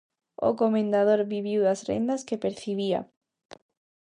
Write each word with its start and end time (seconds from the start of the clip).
O 0.47 0.49
comendador 0.61 1.19
viviu 1.33 1.59
das 1.67 1.83
rendas 1.89 2.21
que 2.27 2.41
percibía. 2.43 2.99